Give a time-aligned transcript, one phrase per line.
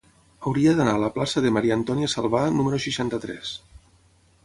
[0.51, 3.57] Hauria d'anar a la plaça de Maria-Antònia Salvà número seixanta-tres.